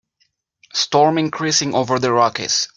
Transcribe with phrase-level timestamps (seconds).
[0.73, 2.67] Storm increasing over the Rockies.